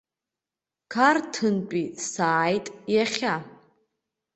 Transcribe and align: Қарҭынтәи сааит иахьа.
Қарҭынтәи 0.93 1.85
сааит 2.09 2.65
иахьа. 2.93 3.35